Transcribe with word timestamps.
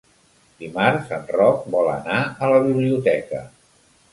Dimarts 0.61 1.11
en 1.17 1.27
Roc 1.35 1.67
vol 1.75 1.91
anar 1.97 2.17
a 2.47 2.51
la 2.55 2.65
biblioteca. 2.67 3.45